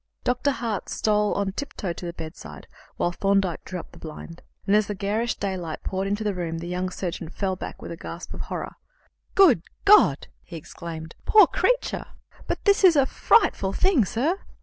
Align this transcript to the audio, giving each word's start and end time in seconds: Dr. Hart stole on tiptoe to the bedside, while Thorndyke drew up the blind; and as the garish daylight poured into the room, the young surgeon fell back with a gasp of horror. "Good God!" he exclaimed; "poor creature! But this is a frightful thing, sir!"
Dr. 0.23 0.49
Hart 0.49 0.89
stole 0.89 1.35
on 1.35 1.51
tiptoe 1.51 1.93
to 1.93 2.05
the 2.07 2.11
bedside, 2.13 2.65
while 2.97 3.11
Thorndyke 3.11 3.63
drew 3.65 3.79
up 3.79 3.91
the 3.91 3.99
blind; 3.99 4.41
and 4.65 4.75
as 4.75 4.87
the 4.87 4.95
garish 4.95 5.35
daylight 5.35 5.83
poured 5.83 6.07
into 6.07 6.23
the 6.23 6.33
room, 6.33 6.57
the 6.57 6.65
young 6.65 6.89
surgeon 6.89 7.29
fell 7.29 7.55
back 7.55 7.83
with 7.83 7.91
a 7.91 7.97
gasp 7.97 8.33
of 8.33 8.41
horror. 8.41 8.77
"Good 9.35 9.61
God!" 9.85 10.25
he 10.41 10.55
exclaimed; 10.55 11.13
"poor 11.25 11.45
creature! 11.45 12.05
But 12.47 12.65
this 12.65 12.83
is 12.83 12.95
a 12.95 13.05
frightful 13.05 13.73
thing, 13.73 14.03
sir!" 14.03 14.39